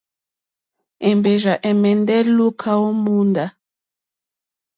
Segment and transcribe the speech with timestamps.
[1.09, 3.45] Èmbèrzà ɛ̀mɛ́ndɛ́ lùúká ó mòóndá.